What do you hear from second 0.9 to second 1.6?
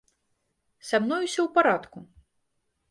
мной усё ў